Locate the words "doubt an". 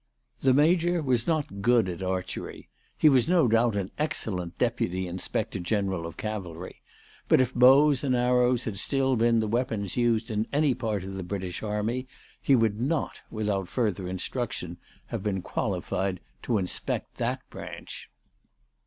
3.47-3.91